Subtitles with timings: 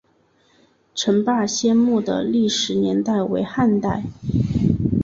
[0.95, 4.01] 陈霸先墓的历史年代为汉代。